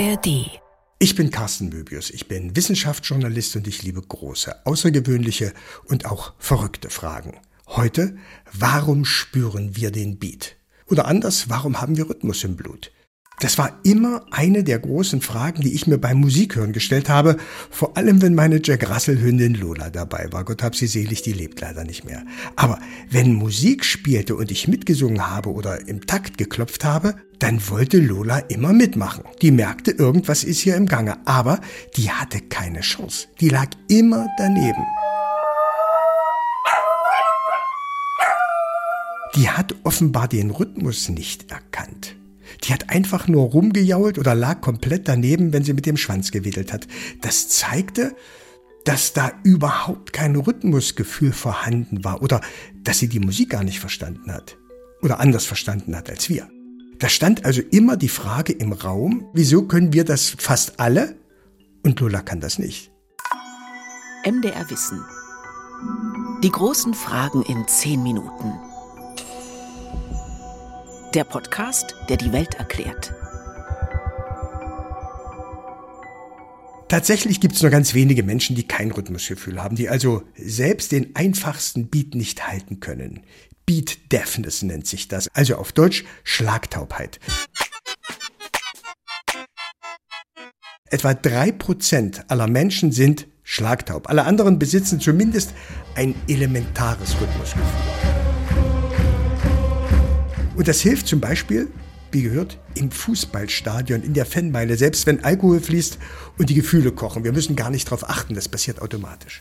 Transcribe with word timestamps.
ARD. 0.00 0.48
Ich 0.98 1.14
bin 1.14 1.30
Carsten 1.30 1.68
Möbius, 1.68 2.08
ich 2.08 2.26
bin 2.26 2.56
Wissenschaftsjournalist 2.56 3.56
und 3.56 3.68
ich 3.68 3.82
liebe 3.82 4.00
große, 4.00 4.64
außergewöhnliche 4.64 5.52
und 5.84 6.06
auch 6.06 6.32
verrückte 6.38 6.88
Fragen. 6.88 7.38
Heute, 7.66 8.16
warum 8.50 9.04
spüren 9.04 9.76
wir 9.76 9.90
den 9.90 10.18
Beat? 10.18 10.56
Oder 10.86 11.04
anders, 11.04 11.50
warum 11.50 11.82
haben 11.82 11.98
wir 11.98 12.08
Rhythmus 12.08 12.44
im 12.44 12.56
Blut? 12.56 12.92
Das 13.40 13.56
war 13.56 13.80
immer 13.84 14.22
eine 14.30 14.62
der 14.62 14.78
großen 14.78 15.22
Fragen, 15.22 15.62
die 15.62 15.72
ich 15.72 15.86
mir 15.86 15.96
beim 15.96 16.20
Musikhören 16.20 16.72
gestellt 16.72 17.08
habe, 17.08 17.38
vor 17.70 17.96
allem 17.96 18.20
wenn 18.20 18.34
meine 18.34 18.60
Jack 18.62 18.88
Russell 18.88 19.18
Hündin 19.18 19.54
Lola 19.54 19.88
dabei 19.88 20.28
war. 20.30 20.44
Gott 20.44 20.62
hab 20.62 20.76
sie 20.76 20.86
selig, 20.86 21.22
die 21.22 21.32
lebt 21.32 21.58
leider 21.60 21.84
nicht 21.84 22.04
mehr. 22.04 22.22
Aber 22.56 22.78
wenn 23.10 23.34
Musik 23.34 23.86
spielte 23.86 24.36
und 24.36 24.50
ich 24.50 24.68
mitgesungen 24.68 25.30
habe 25.30 25.50
oder 25.50 25.88
im 25.88 26.06
Takt 26.06 26.36
geklopft 26.36 26.84
habe, 26.84 27.14
dann 27.38 27.66
wollte 27.70 27.98
Lola 27.98 28.40
immer 28.40 28.74
mitmachen. 28.74 29.24
Die 29.40 29.50
merkte, 29.50 29.92
irgendwas 29.92 30.44
ist 30.44 30.60
hier 30.60 30.76
im 30.76 30.84
Gange, 30.84 31.26
aber 31.26 31.60
die 31.96 32.10
hatte 32.10 32.42
keine 32.42 32.80
Chance. 32.80 33.28
Die 33.40 33.48
lag 33.48 33.68
immer 33.88 34.28
daneben. 34.36 34.84
Die 39.34 39.48
hat 39.48 39.74
offenbar 39.84 40.28
den 40.28 40.50
Rhythmus 40.50 41.08
nicht 41.08 41.50
erkannt. 41.50 42.19
Die 42.64 42.72
hat 42.72 42.90
einfach 42.90 43.28
nur 43.28 43.44
rumgejault 43.50 44.18
oder 44.18 44.34
lag 44.34 44.60
komplett 44.60 45.08
daneben, 45.08 45.52
wenn 45.52 45.64
sie 45.64 45.72
mit 45.72 45.86
dem 45.86 45.96
Schwanz 45.96 46.30
gewedelt 46.30 46.72
hat. 46.72 46.86
Das 47.20 47.48
zeigte, 47.48 48.14
dass 48.84 49.12
da 49.12 49.32
überhaupt 49.42 50.12
kein 50.12 50.36
Rhythmusgefühl 50.36 51.32
vorhanden 51.32 52.04
war 52.04 52.22
oder 52.22 52.40
dass 52.82 52.98
sie 52.98 53.08
die 53.08 53.20
Musik 53.20 53.50
gar 53.50 53.64
nicht 53.64 53.80
verstanden 53.80 54.32
hat 54.32 54.56
oder 55.02 55.20
anders 55.20 55.44
verstanden 55.44 55.96
hat 55.96 56.10
als 56.10 56.28
wir. 56.28 56.48
Da 56.98 57.08
stand 57.08 57.44
also 57.44 57.62
immer 57.70 57.96
die 57.96 58.08
Frage 58.08 58.52
im 58.52 58.72
Raum, 58.72 59.28
wieso 59.32 59.62
können 59.62 59.92
wir 59.92 60.04
das 60.04 60.34
fast 60.38 60.78
alle 60.80 61.16
und 61.82 61.98
Lola 62.00 62.20
kann 62.20 62.40
das 62.40 62.58
nicht. 62.58 62.92
MDR 64.24 64.68
Wissen. 64.68 65.02
Die 66.42 66.50
großen 66.50 66.92
Fragen 66.92 67.42
in 67.42 67.66
zehn 67.68 68.02
Minuten. 68.02 68.52
Der 71.14 71.24
Podcast, 71.24 71.96
der 72.08 72.16
die 72.18 72.32
Welt 72.32 72.54
erklärt. 72.54 73.12
Tatsächlich 76.86 77.40
gibt 77.40 77.56
es 77.56 77.62
nur 77.62 77.72
ganz 77.72 77.94
wenige 77.94 78.22
Menschen, 78.22 78.54
die 78.54 78.62
kein 78.62 78.92
Rhythmusgefühl 78.92 79.60
haben, 79.60 79.74
die 79.74 79.88
also 79.88 80.22
selbst 80.36 80.92
den 80.92 81.16
einfachsten 81.16 81.88
Beat 81.88 82.14
nicht 82.14 82.46
halten 82.46 82.78
können. 82.78 83.24
Beat 83.66 84.12
Deafness 84.12 84.62
nennt 84.62 84.86
sich 84.86 85.08
das, 85.08 85.26
also 85.34 85.56
auf 85.56 85.72
Deutsch 85.72 86.04
Schlagtaubheit. 86.22 87.18
Etwa 90.90 91.14
drei 91.14 91.50
Prozent 91.50 92.24
aller 92.30 92.46
Menschen 92.46 92.92
sind 92.92 93.26
schlagtaub. 93.42 94.08
Alle 94.08 94.26
anderen 94.26 94.60
besitzen 94.60 95.00
zumindest 95.00 95.54
ein 95.96 96.14
elementares 96.28 97.20
Rhythmusgefühl. 97.20 98.09
Und 100.60 100.68
das 100.68 100.82
hilft 100.82 101.06
zum 101.06 101.20
Beispiel, 101.20 101.68
wie 102.12 102.20
gehört, 102.20 102.58
im 102.74 102.90
Fußballstadion, 102.90 104.02
in 104.02 104.12
der 104.12 104.26
Fanmeile, 104.26 104.76
selbst 104.76 105.06
wenn 105.06 105.24
Alkohol 105.24 105.58
fließt 105.58 105.96
und 106.36 106.50
die 106.50 106.54
Gefühle 106.54 106.92
kochen. 106.92 107.24
Wir 107.24 107.32
müssen 107.32 107.56
gar 107.56 107.70
nicht 107.70 107.86
darauf 107.86 108.06
achten, 108.10 108.34
das 108.34 108.46
passiert 108.46 108.82
automatisch. 108.82 109.40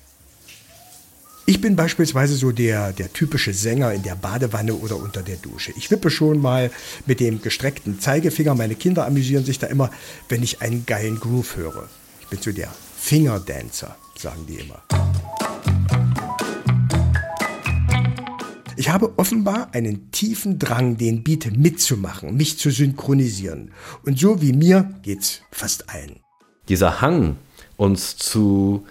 Ich 1.45 1.59
bin 1.59 1.75
beispielsweise 1.75 2.35
so 2.35 2.53
der, 2.53 2.93
der 2.93 3.11
typische 3.11 3.53
Sänger 3.53 3.91
in 3.91 4.03
der 4.03 4.15
Badewanne 4.15 4.73
oder 4.73 4.95
unter 4.95 5.21
der 5.21 5.35
Dusche. 5.35 5.73
Ich 5.75 5.91
wippe 5.91 6.09
schon 6.09 6.39
mal 6.39 6.71
mit 7.05 7.19
dem 7.19 7.41
gestreckten 7.41 7.99
Zeigefinger. 7.99 8.55
Meine 8.55 8.75
Kinder 8.75 9.05
amüsieren 9.05 9.43
sich 9.43 9.59
da 9.59 9.67
immer, 9.67 9.91
wenn 10.29 10.41
ich 10.41 10.61
einen 10.61 10.85
geilen 10.85 11.19
Groove 11.19 11.57
höre. 11.57 11.89
Ich 12.21 12.27
bin 12.27 12.41
so 12.41 12.53
der 12.53 12.73
Fingerdancer, 12.97 13.97
sagen 14.15 14.45
die 14.47 14.55
immer. 14.55 14.81
Ich 18.79 18.87
habe 18.87 19.11
offenbar 19.17 19.73
einen 19.73 20.09
tiefen 20.11 20.57
Drang, 20.57 20.95
den 20.95 21.21
Beat 21.21 21.51
mitzumachen, 21.57 22.37
mich 22.37 22.57
zu 22.57 22.71
synchronisieren. 22.71 23.71
Und 24.05 24.17
so 24.17 24.41
wie 24.41 24.53
mir 24.53 24.89
geht's 25.03 25.41
fast 25.51 25.89
allen. 25.89 26.21
Dieser 26.69 27.01
Hang, 27.01 27.35
uns 27.75 28.15
zu 28.15 28.87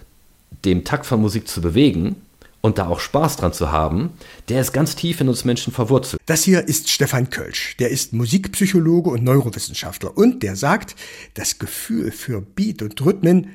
dem 0.67 0.85
Takt 0.85 1.07
von 1.07 1.23
Musik 1.23 1.49
zu 1.49 1.63
bewegen 1.63 2.17
und 2.61 2.77
da 2.77 2.87
auch 2.89 3.01
Spaß 3.01 3.37
dran 3.37 3.55
zu 3.55 3.73
haben, 3.73 4.11
der 4.51 4.61
ist 4.61 4.73
ganz 4.73 4.95
tief 4.95 5.23
in 5.23 5.31
uns 5.31 5.47
Menschen 5.47 5.73
verwurzelt. 5.73 6.21
Das 6.27 6.43
hier 6.43 6.69
ist 6.69 6.91
Stefan 6.91 7.31
Kölsch. 7.31 7.75
Der 7.79 7.89
ist 7.89 8.13
Musikpsychologe 8.13 9.09
und 9.09 9.25
Neurowissenschaftler. 9.25 10.15
Und 10.19 10.43
der 10.43 10.55
sagt, 10.57 10.97
das 11.33 11.59
Gefühl 11.59 12.13
für 12.13 12.43
Beat 12.43 12.83
und 12.83 13.01
Rhythmen 13.01 13.53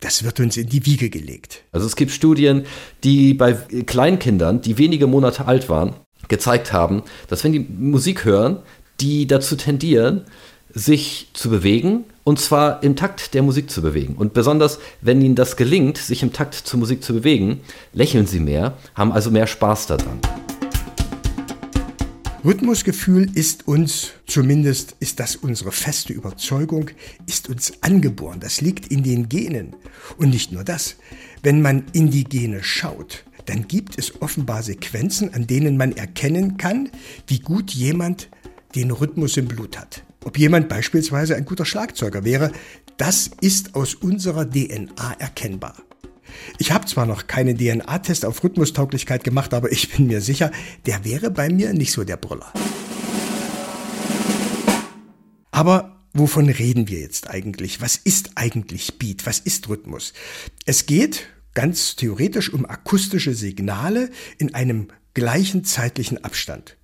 das 0.00 0.24
wird 0.24 0.40
uns 0.40 0.56
in 0.56 0.68
die 0.68 0.84
Wiege 0.86 1.10
gelegt. 1.10 1.62
Also 1.72 1.86
es 1.86 1.96
gibt 1.96 2.10
Studien, 2.10 2.64
die 3.04 3.34
bei 3.34 3.52
Kleinkindern, 3.52 4.60
die 4.62 4.78
wenige 4.78 5.06
Monate 5.06 5.46
alt 5.46 5.68
waren, 5.68 5.94
gezeigt 6.28 6.72
haben, 6.72 7.02
dass 7.28 7.44
wenn 7.44 7.52
die 7.52 7.60
Musik 7.60 8.24
hören, 8.24 8.58
die 9.00 9.26
dazu 9.26 9.56
tendieren, 9.56 10.22
sich 10.72 11.28
zu 11.32 11.50
bewegen 11.50 12.04
und 12.24 12.38
zwar 12.38 12.82
im 12.82 12.96
Takt 12.96 13.34
der 13.34 13.42
Musik 13.42 13.70
zu 13.70 13.82
bewegen. 13.82 14.14
Und 14.14 14.34
besonders, 14.34 14.78
wenn 15.00 15.20
ihnen 15.20 15.34
das 15.34 15.56
gelingt, 15.56 15.98
sich 15.98 16.22
im 16.22 16.32
Takt 16.32 16.54
zur 16.54 16.78
Musik 16.78 17.02
zu 17.02 17.12
bewegen, 17.12 17.60
lächeln 17.92 18.26
sie 18.26 18.40
mehr, 18.40 18.74
haben 18.94 19.12
also 19.12 19.30
mehr 19.30 19.46
Spaß 19.46 19.88
daran. 19.88 20.20
Rhythmusgefühl 22.42 23.30
ist 23.34 23.68
uns, 23.68 24.12
zumindest 24.26 24.96
ist 24.98 25.20
das 25.20 25.36
unsere 25.36 25.72
feste 25.72 26.14
Überzeugung, 26.14 26.90
ist 27.26 27.50
uns 27.50 27.74
angeboren. 27.82 28.40
Das 28.40 28.62
liegt 28.62 28.86
in 28.86 29.02
den 29.02 29.28
Genen. 29.28 29.76
Und 30.16 30.30
nicht 30.30 30.50
nur 30.50 30.64
das. 30.64 30.96
Wenn 31.42 31.60
man 31.60 31.84
in 31.92 32.10
die 32.10 32.24
Gene 32.24 32.62
schaut, 32.62 33.24
dann 33.44 33.68
gibt 33.68 33.98
es 33.98 34.22
offenbar 34.22 34.62
Sequenzen, 34.62 35.34
an 35.34 35.46
denen 35.46 35.76
man 35.76 35.92
erkennen 35.92 36.56
kann, 36.56 36.88
wie 37.26 37.40
gut 37.40 37.72
jemand 37.72 38.30
den 38.74 38.90
Rhythmus 38.90 39.36
im 39.36 39.46
Blut 39.46 39.76
hat. 39.76 40.02
Ob 40.24 40.38
jemand 40.38 40.70
beispielsweise 40.70 41.36
ein 41.36 41.44
guter 41.44 41.66
Schlagzeuger 41.66 42.24
wäre, 42.24 42.52
das 42.96 43.30
ist 43.42 43.74
aus 43.74 43.94
unserer 43.94 44.48
DNA 44.48 45.12
erkennbar. 45.18 45.74
Ich 46.58 46.72
habe 46.72 46.86
zwar 46.86 47.06
noch 47.06 47.26
keinen 47.26 47.56
DNA-Test 47.56 48.24
auf 48.24 48.42
Rhythmustauglichkeit 48.42 49.24
gemacht, 49.24 49.54
aber 49.54 49.72
ich 49.72 49.90
bin 49.90 50.06
mir 50.06 50.20
sicher, 50.20 50.50
der 50.86 51.04
wäre 51.04 51.30
bei 51.30 51.48
mir 51.48 51.72
nicht 51.72 51.92
so 51.92 52.04
der 52.04 52.16
Brüller. 52.16 52.52
Aber 55.50 56.00
wovon 56.12 56.48
reden 56.48 56.88
wir 56.88 57.00
jetzt 57.00 57.28
eigentlich? 57.28 57.80
Was 57.80 57.96
ist 57.96 58.32
eigentlich 58.36 58.98
Beat? 58.98 59.26
Was 59.26 59.38
ist 59.38 59.68
Rhythmus? 59.68 60.12
Es 60.64 60.86
geht 60.86 61.26
ganz 61.54 61.96
theoretisch 61.96 62.52
um 62.52 62.64
akustische 62.64 63.34
Signale 63.34 64.10
in 64.38 64.54
einem 64.54 64.88
gleichen 65.14 65.64
zeitlichen 65.64 66.24
Abstand. 66.24 66.76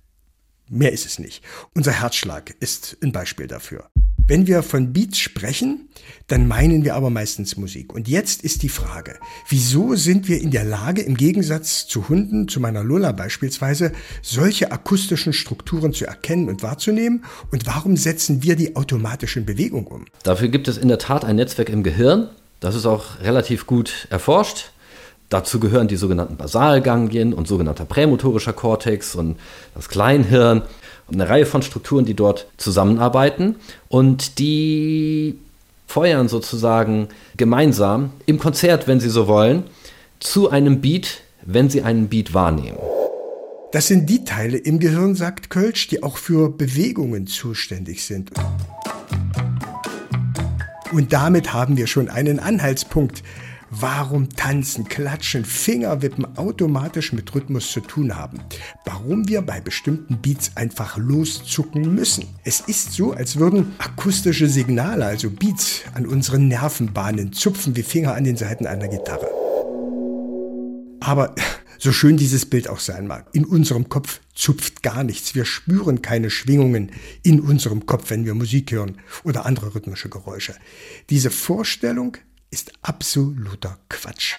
Mehr 0.69 0.91
ist 0.91 1.05
es 1.05 1.17
nicht. 1.17 1.43
Unser 1.73 1.93
Herzschlag 1.93 2.53
ist 2.59 2.97
ein 3.01 3.13
Beispiel 3.13 3.47
dafür. 3.47 3.89
Wenn 4.29 4.47
wir 4.47 4.61
von 4.61 4.91
Beats 4.91 5.17
sprechen, 5.19 5.87
dann 6.27 6.49
meinen 6.49 6.83
wir 6.83 6.95
aber 6.95 7.09
meistens 7.09 7.55
Musik. 7.55 7.93
Und 7.93 8.09
jetzt 8.09 8.43
ist 8.43 8.61
die 8.63 8.67
Frage, 8.67 9.17
wieso 9.47 9.95
sind 9.95 10.27
wir 10.27 10.41
in 10.41 10.51
der 10.51 10.65
Lage, 10.65 11.01
im 11.01 11.15
Gegensatz 11.15 11.87
zu 11.87 12.09
Hunden, 12.09 12.49
zu 12.49 12.59
meiner 12.59 12.83
Lola 12.83 13.13
beispielsweise, 13.13 13.93
solche 14.21 14.73
akustischen 14.73 15.31
Strukturen 15.31 15.93
zu 15.93 16.05
erkennen 16.05 16.49
und 16.49 16.61
wahrzunehmen? 16.61 17.23
Und 17.51 17.65
warum 17.65 17.95
setzen 17.95 18.43
wir 18.43 18.57
die 18.57 18.75
automatisch 18.75 19.37
in 19.37 19.45
Bewegung 19.45 19.87
um? 19.87 20.03
Dafür 20.23 20.49
gibt 20.49 20.67
es 20.67 20.77
in 20.77 20.89
der 20.89 20.99
Tat 20.99 21.23
ein 21.23 21.37
Netzwerk 21.37 21.69
im 21.69 21.83
Gehirn. 21.83 22.29
Das 22.59 22.75
ist 22.75 22.85
auch 22.85 23.21
relativ 23.21 23.65
gut 23.65 24.07
erforscht. 24.09 24.71
Dazu 25.29 25.59
gehören 25.59 25.89
die 25.89 25.97
sogenannten 25.97 26.37
Basalganglien 26.37 27.33
und 27.33 27.47
sogenannter 27.47 27.83
prämotorischer 27.83 28.53
Kortex 28.53 29.13
und 29.15 29.35
das 29.75 29.89
Kleinhirn 29.89 30.61
eine 31.11 31.29
Reihe 31.29 31.45
von 31.45 31.61
Strukturen, 31.61 32.05
die 32.05 32.13
dort 32.13 32.47
zusammenarbeiten 32.57 33.55
und 33.89 34.39
die 34.39 35.37
feuern 35.85 36.27
sozusagen 36.27 37.07
gemeinsam 37.35 38.11
im 38.25 38.39
Konzert, 38.39 38.87
wenn 38.87 38.99
sie 38.99 39.09
so 39.09 39.27
wollen, 39.27 39.63
zu 40.19 40.49
einem 40.49 40.81
Beat, 40.81 41.21
wenn 41.45 41.69
sie 41.69 41.81
einen 41.81 42.07
Beat 42.07 42.33
wahrnehmen. 42.33 42.77
Das 43.71 43.87
sind 43.87 44.09
die 44.09 44.23
Teile 44.23 44.57
im 44.57 44.79
Gehirn, 44.79 45.15
sagt 45.15 45.49
Kölsch, 45.49 45.87
die 45.87 46.03
auch 46.03 46.17
für 46.17 46.49
Bewegungen 46.49 47.27
zuständig 47.27 48.03
sind. 48.05 48.31
Und 50.93 51.11
damit 51.11 51.53
haben 51.53 51.75
wir 51.75 51.87
schon 51.87 52.09
einen 52.09 52.39
Anhaltspunkt, 52.39 53.23
warum 53.69 54.29
Tanzen, 54.29 54.85
Klatschen, 54.85 55.45
Fingerwippen 55.45 56.37
automatisch 56.37 57.13
mit 57.13 57.33
Rhythmus 57.33 57.71
zu 57.71 57.81
tun 57.81 58.15
haben. 58.15 58.39
Warum 58.85 59.27
wir 59.27 59.41
bei 59.41 59.61
bestimmten 59.61 60.17
Beats 60.17 60.51
einfach 60.55 60.97
loszucken 60.97 61.93
müssen. 61.93 62.25
Es 62.43 62.61
ist 62.61 62.93
so, 62.93 63.13
als 63.13 63.37
würden 63.37 63.73
akustische 63.77 64.47
Signale, 64.47 65.05
also 65.05 65.29
Beats, 65.29 65.81
an 65.93 66.05
unseren 66.05 66.47
Nervenbahnen 66.47 67.33
zupfen 67.33 67.75
wie 67.75 67.83
Finger 67.83 68.13
an 68.13 68.23
den 68.23 68.37
Seiten 68.37 68.67
einer 68.67 68.87
Gitarre. 68.87 69.27
Aber 70.99 71.35
So 71.79 71.91
schön 71.91 72.17
dieses 72.17 72.45
Bild 72.45 72.69
auch 72.69 72.79
sein 72.79 73.05
mag. 73.07 73.27
In 73.33 73.45
unserem 73.45 73.87
Kopf 73.87 74.19
zupft 74.33 74.81
gar 74.81 75.03
nichts. 75.03 75.35
Wir 75.35 75.45
spüren 75.45 76.01
keine 76.01 76.29
Schwingungen 76.29 76.91
in 77.23 77.39
unserem 77.39 77.85
Kopf, 77.85 78.09
wenn 78.09 78.25
wir 78.25 78.33
Musik 78.33 78.71
hören 78.71 78.97
oder 79.23 79.45
andere 79.45 79.75
rhythmische 79.75 80.09
Geräusche. 80.09 80.55
Diese 81.09 81.29
Vorstellung 81.29 82.17
ist 82.51 82.71
absoluter 82.81 83.77
Quatsch. 83.89 84.35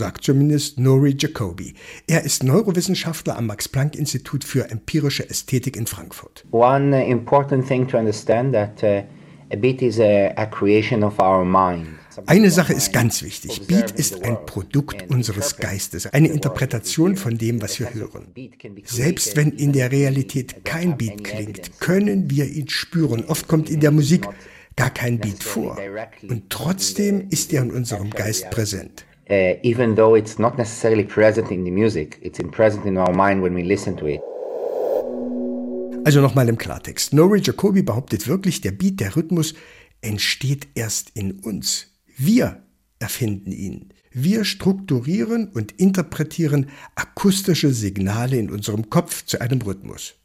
sagt 0.00 0.24
zumindest 0.24 0.78
Nori 0.78 1.14
Jacobi. 1.18 1.74
Er 2.06 2.24
ist 2.24 2.42
Neurowissenschaftler 2.42 3.36
am 3.36 3.46
Max-Planck-Institut 3.46 4.44
für 4.44 4.70
empirische 4.70 5.28
Ästhetik 5.28 5.76
in 5.76 5.86
Frankfurt. 5.86 6.46
One 6.52 7.04
important 7.06 7.66
thing 7.66 7.86
to 7.88 7.98
understand 7.98 8.54
that 8.54 8.82
uh, 8.82 9.02
a 9.52 9.56
beat 9.56 9.82
is 9.82 10.00
a, 10.00 10.32
a 10.36 10.46
creation 10.46 11.02
of 11.02 11.18
our 11.18 11.44
mind. 11.44 11.99
Eine 12.26 12.50
Sache 12.50 12.72
ist 12.72 12.92
ganz 12.92 13.22
wichtig. 13.22 13.66
Beat 13.66 13.90
ist 13.92 14.22
ein 14.22 14.44
Produkt 14.46 15.10
unseres 15.10 15.56
Geistes, 15.56 16.06
eine 16.06 16.28
Interpretation 16.28 17.16
von 17.16 17.38
dem, 17.38 17.60
was 17.62 17.78
wir 17.80 17.92
hören. 17.94 18.32
Selbst 18.84 19.36
wenn 19.36 19.50
in 19.52 19.72
der 19.72 19.92
Realität 19.92 20.64
kein 20.64 20.96
Beat 20.96 21.24
klingt, 21.24 21.80
können 21.80 22.30
wir 22.30 22.46
ihn 22.46 22.68
spüren. 22.68 23.24
Oft 23.26 23.48
kommt 23.48 23.70
in 23.70 23.80
der 23.80 23.90
Musik 23.90 24.26
gar 24.76 24.90
kein 24.90 25.18
Beat 25.18 25.42
vor. 25.42 25.78
Und 26.28 26.50
trotzdem 26.50 27.28
ist 27.30 27.52
er 27.52 27.62
in 27.62 27.70
unserem 27.70 28.10
Geist 28.10 28.50
präsent. 28.50 29.04
Even 29.28 29.94
though 29.94 30.16
it's 30.16 30.38
not 30.38 30.58
necessarily 30.58 31.04
present 31.04 31.50
in 31.50 31.64
the 31.64 31.70
music, 31.70 32.18
it's 32.20 32.40
present 32.50 32.84
in 32.84 32.96
our 32.96 33.14
mind 33.14 33.42
when 33.42 33.54
we 33.54 33.62
listen 33.62 33.96
to 33.96 34.06
it. 34.06 34.20
Also 36.04 36.20
nochmal 36.20 36.48
im 36.48 36.56
Klartext. 36.58 37.12
Nori 37.12 37.40
Jacobi 37.40 37.82
behauptet 37.82 38.26
wirklich, 38.26 38.60
der 38.60 38.72
Beat, 38.72 39.00
der 39.00 39.14
Rhythmus 39.16 39.54
entsteht 40.00 40.68
erst 40.74 41.10
in 41.14 41.32
uns. 41.40 41.88
Wir 42.22 42.66
erfinden 42.98 43.50
ihn. 43.50 43.94
Wir 44.12 44.44
strukturieren 44.44 45.48
und 45.48 45.72
interpretieren 45.72 46.68
akustische 46.94 47.72
Signale 47.72 48.36
in 48.36 48.50
unserem 48.50 48.90
Kopf 48.90 49.24
zu 49.24 49.40
einem 49.40 49.62
Rhythmus. 49.62 50.16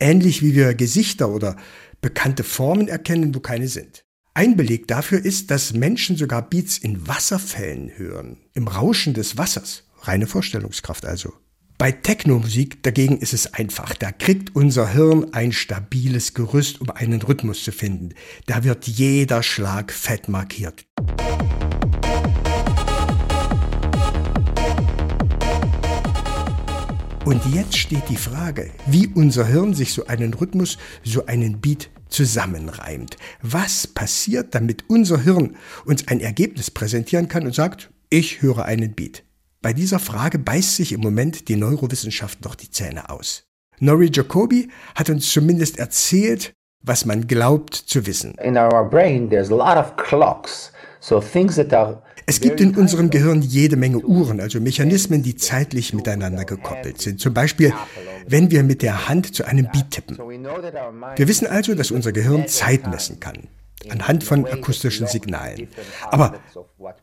Ähnlich 0.00 0.42
wie 0.42 0.56
wir 0.56 0.74
Gesichter 0.74 1.28
oder 1.28 1.56
bekannte 2.00 2.42
Formen 2.42 2.88
erkennen, 2.88 3.32
wo 3.32 3.38
keine 3.38 3.68
sind. 3.68 4.04
Ein 4.34 4.56
Beleg 4.56 4.88
dafür 4.88 5.24
ist, 5.24 5.52
dass 5.52 5.72
Menschen 5.72 6.16
sogar 6.16 6.50
Beats 6.50 6.78
in 6.78 7.06
Wasserfällen 7.06 7.96
hören, 7.96 8.38
im 8.54 8.66
Rauschen 8.66 9.14
des 9.14 9.38
Wassers. 9.38 9.84
Reine 10.00 10.26
Vorstellungskraft 10.26 11.06
also. 11.06 11.32
Bei 11.80 11.92
Technomusik 11.92 12.82
dagegen 12.82 13.16
ist 13.16 13.32
es 13.32 13.54
einfach. 13.54 13.94
Da 13.94 14.12
kriegt 14.12 14.54
unser 14.54 14.92
Hirn 14.92 15.32
ein 15.32 15.50
stabiles 15.50 16.34
Gerüst, 16.34 16.80
um 16.80 16.90
einen 16.90 17.22
Rhythmus 17.22 17.64
zu 17.64 17.72
finden. 17.72 18.10
Da 18.44 18.64
wird 18.64 18.86
jeder 18.86 19.42
Schlag 19.42 19.90
fett 19.90 20.28
markiert. 20.28 20.84
Und 27.26 27.44
jetzt 27.54 27.76
steht 27.76 28.08
die 28.08 28.16
Frage, 28.16 28.70
wie 28.86 29.06
unser 29.08 29.44
Hirn 29.46 29.74
sich 29.74 29.92
so 29.92 30.06
einen 30.06 30.32
Rhythmus, 30.32 30.78
so 31.04 31.26
einen 31.26 31.60
Beat 31.60 31.90
zusammenreimt. 32.08 33.18
Was 33.42 33.86
passiert, 33.86 34.54
damit 34.54 34.84
unser 34.88 35.20
Hirn 35.20 35.56
uns 35.84 36.08
ein 36.08 36.20
Ergebnis 36.20 36.70
präsentieren 36.70 37.28
kann 37.28 37.44
und 37.44 37.54
sagt, 37.54 37.90
ich 38.08 38.40
höre 38.40 38.64
einen 38.64 38.94
Beat? 38.94 39.22
Bei 39.60 39.74
dieser 39.74 39.98
Frage 39.98 40.38
beißt 40.38 40.76
sich 40.76 40.92
im 40.92 41.02
Moment 41.02 41.48
die 41.48 41.56
Neurowissenschaft 41.56 42.42
noch 42.42 42.54
die 42.54 42.70
Zähne 42.70 43.10
aus. 43.10 43.44
Nori 43.80 44.10
Jacobi 44.10 44.70
hat 44.94 45.10
uns 45.10 45.30
zumindest 45.30 45.78
erzählt, 45.78 46.54
was 46.82 47.04
man 47.04 47.26
glaubt 47.26 47.74
zu 47.74 48.06
wissen. 48.06 48.34
In 48.42 48.56
our 48.56 48.88
brain 48.88 49.28
there's 49.28 49.50
a 49.50 49.54
lot 49.54 49.76
of 49.76 49.94
clocks. 49.96 50.72
So 51.00 51.20
things 51.20 51.56
that 51.56 51.72
are 51.74 52.02
es 52.26 52.40
gibt 52.40 52.60
in 52.60 52.76
unserem 52.76 53.10
Gehirn 53.10 53.42
jede 53.42 53.76
Menge 53.76 53.98
Uhren, 53.98 54.40
also 54.40 54.60
Mechanismen, 54.60 55.22
die 55.22 55.36
zeitlich 55.36 55.94
miteinander 55.94 56.44
gekoppelt 56.44 57.00
sind. 57.00 57.20
Zum 57.20 57.34
Beispiel, 57.34 57.72
wenn 58.26 58.50
wir 58.50 58.62
mit 58.62 58.82
der 58.82 59.08
Hand 59.08 59.34
zu 59.34 59.44
einem 59.44 59.68
Beat 59.72 59.90
tippen. 59.90 60.18
Wir 60.18 61.28
wissen 61.28 61.46
also, 61.46 61.74
dass 61.74 61.90
unser 61.90 62.12
Gehirn 62.12 62.46
Zeit 62.48 62.86
messen 62.86 63.20
kann 63.20 63.48
anhand 63.88 64.24
von 64.24 64.46
akustischen 64.46 65.06
Signalen. 65.06 65.68
Aber 66.10 66.34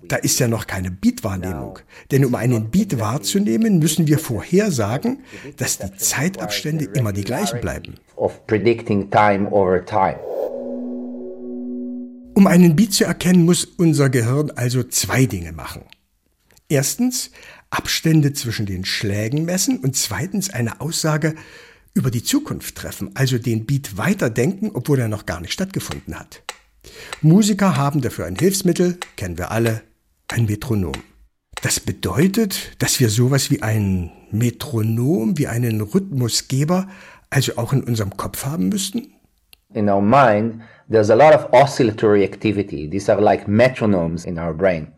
da 0.07 0.17
ist 0.17 0.39
ja 0.39 0.47
noch 0.47 0.67
keine 0.67 0.91
Beat-Wahrnehmung. 0.91 1.79
Denn 2.11 2.25
um 2.25 2.35
einen 2.35 2.69
Beat 2.69 2.99
wahrzunehmen, 2.99 3.79
müssen 3.79 4.07
wir 4.07 4.19
vorhersagen, 4.19 5.23
dass 5.57 5.79
die 5.79 5.95
Zeitabstände 5.97 6.85
immer 6.85 7.13
die 7.13 7.23
gleichen 7.23 7.61
bleiben. 7.61 7.95
Um 12.37 12.45
einen 12.45 12.75
Beat 12.75 12.93
zu 12.93 13.03
erkennen, 13.03 13.45
muss 13.45 13.65
unser 13.65 14.11
Gehirn 14.11 14.51
also 14.51 14.83
zwei 14.83 15.25
Dinge 15.25 15.53
machen. 15.53 15.81
Erstens 16.69 17.31
Abstände 17.71 18.31
zwischen 18.33 18.67
den 18.67 18.85
Schlägen 18.85 19.43
messen 19.43 19.79
und 19.79 19.95
zweitens 19.95 20.51
eine 20.51 20.79
Aussage 20.79 21.33
über 21.95 22.11
die 22.11 22.21
Zukunft 22.21 22.75
treffen, 22.75 23.09
also 23.15 23.39
den 23.39 23.65
Beat 23.65 23.97
weiterdenken, 23.97 24.69
obwohl 24.75 24.99
er 24.99 25.07
noch 25.07 25.25
gar 25.25 25.41
nicht 25.41 25.51
stattgefunden 25.51 26.13
hat. 26.13 26.43
Musiker 27.23 27.75
haben 27.75 28.01
dafür 28.01 28.27
ein 28.27 28.35
Hilfsmittel, 28.35 28.99
kennen 29.15 29.39
wir 29.39 29.49
alle, 29.49 29.81
ein 30.27 30.45
Metronom. 30.45 30.93
Das 31.63 31.79
bedeutet, 31.79 32.73
dass 32.77 32.99
wir 32.99 33.09
sowas 33.09 33.49
wie 33.49 33.63
ein 33.63 34.11
Metronom, 34.29 35.39
wie 35.39 35.47
einen 35.47 35.81
Rhythmusgeber, 35.81 36.87
also 37.31 37.57
auch 37.57 37.73
in 37.73 37.83
unserem 37.83 38.15
Kopf 38.15 38.45
haben 38.45 38.69
müssten? 38.69 39.07
In 39.73 39.89
our 39.89 40.03
mind, 40.03 40.61
there's 40.89 41.09
a 41.09 41.15
lot 41.15 41.33
of 41.33 41.53
oscillatory 41.53 42.23
activity. 42.23 42.87
These 42.87 43.09
are 43.09 43.19
like 43.19 43.45
metronomes 43.47 44.25
in 44.25 44.39
our 44.39 44.53
brain. 44.53 44.93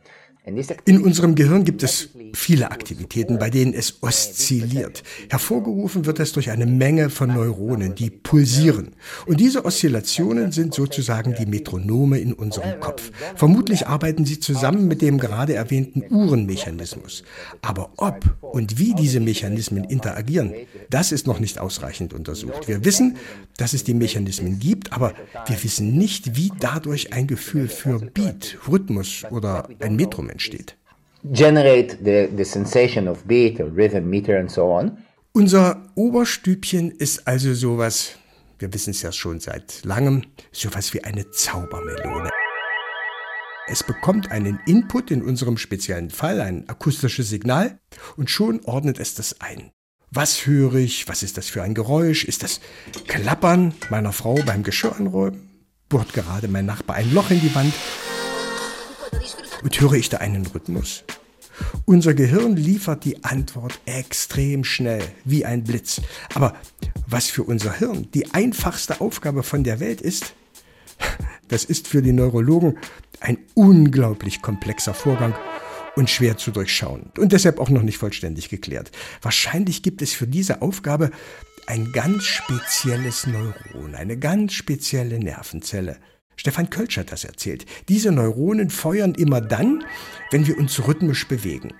In 0.86 1.02
unserem 1.02 1.36
Gehirn 1.36 1.64
gibt 1.64 1.84
es 1.84 2.10
viele 2.34 2.72
Aktivitäten, 2.72 3.40
bei 3.40 3.50
denen 3.50 3.74
es 3.74 4.02
oszilliert. 4.02 5.04
Hervorgerufen 5.30 6.06
wird 6.06 6.20
es 6.20 6.34
durch 6.34 6.52
eine 6.52 6.66
Menge 6.66 7.10
von 7.10 7.34
Neuronen, 7.34 7.96
die 7.96 8.10
pulsieren. 8.10 8.96
Und 9.26 9.40
diese 9.40 9.66
Oszillationen 9.66 10.52
sind 10.52 10.74
sozusagen 10.74 11.36
die 11.36 11.46
Metronome 11.46 12.20
in 12.20 12.34
unserem 12.34 12.80
Kopf. 12.80 13.12
Vermutlich 13.36 13.88
arbeiten 13.88 14.26
sie 14.26 14.40
zusammen 14.40 14.88
mit 14.88 15.02
dem 15.02 15.18
gerade 15.18 15.54
erwähnten 15.54 16.04
Uhrenmechanismus. 16.10 17.24
Aber 17.62 17.92
ob 17.98 18.38
und 18.42 18.78
wie 18.80 18.94
diese 18.94 19.20
Mechanismen 19.20 19.84
interagieren, 19.84 20.54
das 20.90 21.12
ist 21.12 21.28
noch 21.28 21.40
nicht 21.40 21.60
ausreichend 21.60 22.14
untersucht. 22.14 22.68
Wir 22.68 22.86
wissen, 22.86 23.18
dass 23.58 23.74
es 23.74 23.84
die 23.84 23.94
Mechanismen 23.94 24.60
gibt, 24.60 24.94
aber 24.94 25.14
wir 25.48 25.64
wissen 25.64 25.98
nicht, 25.98 26.36
wie 26.36 26.52
dadurch 26.60 27.14
ein 27.14 27.28
Gefühl 27.28 27.68
für 27.68 28.00
Beat, 28.00 28.58
Rhythmus 28.68 29.26
oder 29.30 29.68
ein 29.80 29.96
Metrum 29.96 30.30
entsteht. 30.40 30.76
Generate 31.34 31.98
the, 32.04 32.30
the 32.36 32.46
sensation 32.46 33.08
of 33.08 33.26
beat, 33.26 33.60
or 33.60 33.68
rhythm, 33.76 34.10
meter 34.10 34.40
and 34.40 34.50
so 34.50 34.72
on. 34.72 34.98
Unser 35.34 35.84
Oberstübchen 35.96 36.92
ist 36.92 37.28
also 37.28 37.54
sowas, 37.54 38.12
wir 38.58 38.74
wissen 38.74 38.92
es 38.92 39.02
ja 39.02 39.12
schon 39.12 39.40
seit 39.42 39.84
langem, 39.84 40.24
sowas 40.52 40.94
wie 40.94 41.04
eine 41.04 41.30
Zaubermelone. 41.30 42.30
Es 43.68 43.84
bekommt 43.84 44.32
einen 44.32 44.60
Input, 44.66 45.12
in 45.12 45.22
unserem 45.22 45.58
speziellen 45.58 46.10
Fall 46.10 46.42
ein 46.42 46.68
akustisches 46.70 47.30
Signal, 47.30 47.78
und 48.16 48.30
schon 48.30 48.62
ordnet 48.66 48.98
es 48.98 49.14
das 49.14 49.42
ein. 49.42 49.72
Was 50.10 50.48
höre 50.48 50.76
ich? 50.76 51.08
Was 51.08 51.22
ist 51.22 51.38
das 51.38 51.50
für 51.50 51.62
ein 51.62 51.76
Geräusch? 51.76 52.24
Ist 52.24 52.42
das 52.42 52.62
Klappern 53.08 53.74
meiner 53.92 54.14
Frau 54.14 54.40
beim 54.46 54.64
Geschirr 54.64 54.96
anräumen? 54.96 55.50
Bohrt 55.90 56.14
gerade 56.14 56.48
mein 56.48 56.66
Nachbar 56.66 56.96
ein 56.96 57.14
Loch 57.14 57.30
in 57.30 57.42
die 57.42 57.54
Wand? 57.54 57.74
Und 59.64 59.80
höre 59.80 59.94
ich 59.94 60.10
da 60.10 60.18
einen 60.18 60.46
Rhythmus? 60.46 61.04
Unser 61.86 62.14
Gehirn 62.14 62.56
liefert 62.56 63.04
die 63.04 63.24
Antwort 63.24 63.80
extrem 63.86 64.64
schnell, 64.64 65.04
wie 65.26 65.46
ein 65.46 65.64
Blitz. 65.64 66.02
Aber 66.34 66.56
was 67.08 67.28
für 67.28 67.44
unser 67.44 67.74
Hirn 67.74 68.10
die 68.14 68.34
einfachste 68.34 69.02
Aufgabe 69.02 69.44
von 69.44 69.64
der 69.64 69.80
Welt 69.80 70.02
ist, 70.02 70.34
das 71.48 71.66
ist 71.66 71.88
für 71.88 72.02
die 72.02 72.14
Neurologen 72.14 72.78
ein 73.20 73.38
unglaublich 73.56 74.42
komplexer 74.42 74.94
Vorgang 74.94 75.36
und 75.96 76.10
schwer 76.10 76.38
zu 76.38 76.52
durchschauen 76.52 77.12
und 77.18 77.32
deshalb 77.32 77.60
auch 77.60 77.70
noch 77.70 77.82
nicht 77.82 77.98
vollständig 77.98 78.50
geklärt. 78.50 78.92
Wahrscheinlich 79.22 79.84
gibt 79.84 80.02
es 80.02 80.14
für 80.14 80.28
diese 80.28 80.62
Aufgabe 80.62 81.12
ein 81.68 81.92
ganz 81.92 82.24
spezielles 82.24 83.28
Neuron, 83.28 83.96
eine 83.96 84.18
ganz 84.18 84.54
spezielle 84.54 85.20
Nervenzelle. 85.20 85.98
Stefan 86.40 86.70
Kölsch 86.70 86.98
hat 86.98 87.12
das 87.12 87.26
erzählt. 87.26 87.66
Diese 87.90 88.14
Neuronen 88.14 88.70
feuern 88.70 89.14
immer 89.14 89.42
dann, 89.42 89.84
wenn 90.32 90.48
wir 90.48 90.58
uns 90.58 90.88
rhythmisch 90.88 91.28
bewegen. 91.28 91.74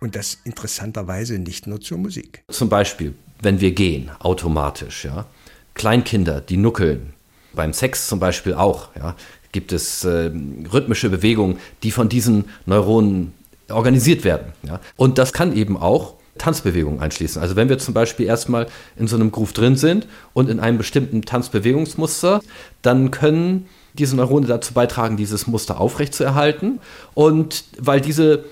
Und 0.00 0.14
das 0.14 0.38
interessanterweise 0.44 1.40
nicht 1.40 1.66
nur 1.66 1.80
zur 1.80 1.98
Musik. 1.98 2.44
Zum 2.48 2.68
Beispiel, 2.68 3.14
wenn 3.42 3.60
wir 3.60 3.72
gehen, 3.72 4.12
automatisch, 4.20 5.04
ja. 5.04 5.26
Kleinkinder, 5.74 6.40
die 6.40 6.58
nuckeln. 6.58 7.12
Beim 7.54 7.72
Sex 7.72 8.06
zum 8.06 8.20
Beispiel 8.20 8.54
auch, 8.54 8.94
ja. 8.94 9.16
Gibt 9.50 9.72
es 9.72 10.04
äh, 10.04 10.30
rhythmische 10.72 11.10
Bewegungen, 11.10 11.58
die 11.82 11.90
von 11.90 12.08
diesen 12.08 12.44
Neuronen 12.66 13.32
organisiert 13.68 14.22
werden. 14.22 14.52
Ja. 14.62 14.78
Und 14.94 15.18
das 15.18 15.32
kann 15.32 15.56
eben 15.56 15.76
auch 15.76 16.14
Tanzbewegungen 16.38 17.00
einschließen. 17.00 17.42
Also 17.42 17.56
wenn 17.56 17.68
wir 17.68 17.78
zum 17.78 17.94
Beispiel 17.94 18.26
erstmal 18.26 18.68
in 18.96 19.08
so 19.08 19.16
einem 19.16 19.32
Groove 19.32 19.52
drin 19.52 19.74
sind 19.74 20.06
und 20.34 20.48
in 20.50 20.60
einem 20.60 20.78
bestimmten 20.78 21.22
Tanzbewegungsmuster, 21.22 22.42
dann 22.82 23.10
können 23.10 23.66
diese 23.94 24.16
Neurone 24.16 24.46
dazu 24.46 24.74
beitragen, 24.74 25.16
dieses 25.16 25.46
Muster 25.46 25.80
aufrechtzuerhalten. 25.80 26.80
Und 27.14 27.64
weil 27.78 28.00
diese 28.00 28.44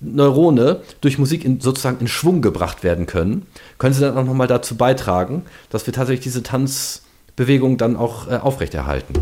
Neurone 0.00 0.80
durch 1.00 1.18
Musik 1.18 1.44
in, 1.44 1.60
sozusagen 1.60 2.00
in 2.00 2.08
Schwung 2.08 2.42
gebracht 2.42 2.82
werden 2.82 3.06
können, 3.06 3.46
können 3.78 3.94
sie 3.94 4.00
dann 4.00 4.16
auch 4.16 4.24
nochmal 4.24 4.46
dazu 4.46 4.76
beitragen, 4.76 5.42
dass 5.68 5.86
wir 5.86 5.92
tatsächlich 5.92 6.24
diese 6.24 6.42
Tanzbewegung 6.42 7.76
dann 7.76 7.96
auch 7.96 8.28
äh, 8.28 8.36
aufrechterhalten. 8.36 9.14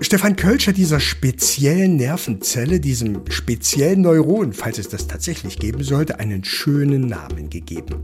Stefan 0.00 0.36
Kölsch 0.36 0.66
hat 0.66 0.76
dieser 0.76 1.00
speziellen 1.00 1.96
Nervenzelle, 1.96 2.80
diesem 2.80 3.22
speziellen 3.30 4.02
Neuron, 4.02 4.52
falls 4.52 4.78
es 4.78 4.88
das 4.88 5.06
tatsächlich 5.06 5.58
geben 5.58 5.84
sollte, 5.84 6.18
einen 6.18 6.44
schönen 6.44 7.06
Namen 7.06 7.48
gegeben. 7.48 8.02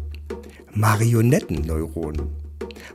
Marionettenneuron. 0.73 2.48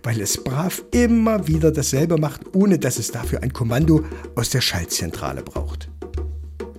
Weil 0.03 0.21
es 0.21 0.43
brav 0.43 0.83
immer 0.91 1.47
wieder 1.47 1.71
dasselbe 1.71 2.17
macht, 2.17 2.55
ohne 2.55 2.79
dass 2.79 2.97
es 2.97 3.11
dafür 3.11 3.43
ein 3.43 3.53
Kommando 3.53 4.03
aus 4.35 4.49
der 4.49 4.61
Schaltzentrale 4.61 5.43
braucht. 5.43 5.89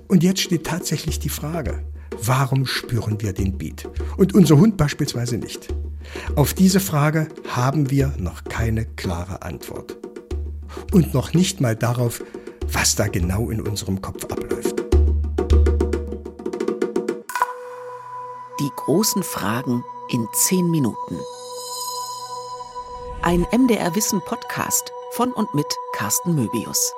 Und 0.08 0.22
jetzt 0.22 0.40
steht 0.40 0.64
tatsächlich 0.64 1.18
die 1.18 1.28
Frage, 1.28 1.82
warum 2.22 2.66
spüren 2.66 3.20
wir 3.20 3.32
den 3.32 3.58
Beat? 3.58 3.88
Und 4.16 4.34
unser 4.34 4.56
Hund 4.56 4.76
beispielsweise 4.76 5.38
nicht. 5.38 5.74
Auf 6.36 6.54
diese 6.54 6.80
Frage 6.80 7.28
haben 7.48 7.90
wir 7.90 8.14
noch 8.18 8.44
keine 8.44 8.84
klare 8.84 9.42
Antwort. 9.42 9.96
Und 10.92 11.14
noch 11.14 11.34
nicht 11.34 11.60
mal 11.60 11.76
darauf, 11.76 12.22
was 12.72 12.94
da 12.94 13.08
genau 13.08 13.50
in 13.50 13.60
unserem 13.60 14.00
Kopf 14.00 14.24
abläuft. 14.24 14.84
Die 18.60 18.70
großen 18.76 19.22
Fragen 19.22 19.82
in 20.12 20.26
zehn 20.32 20.70
Minuten. 20.70 21.16
Ein 23.26 23.46
MDR 23.50 23.94
Wissen 23.94 24.20
Podcast 24.20 24.92
von 25.12 25.32
und 25.32 25.54
mit 25.54 25.78
Carsten 25.94 26.34
Möbius. 26.34 26.92